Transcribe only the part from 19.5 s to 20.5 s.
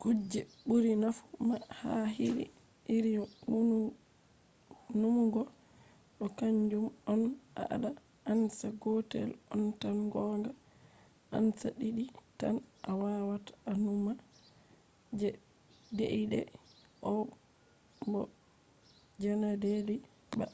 deidei ba